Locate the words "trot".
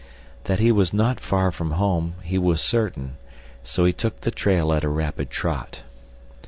5.29-5.83